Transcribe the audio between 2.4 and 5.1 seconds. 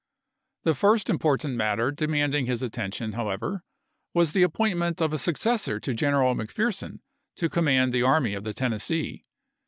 Report his attention, however, was the appointment